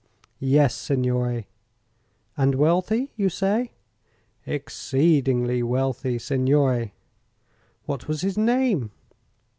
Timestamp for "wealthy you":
2.55-3.29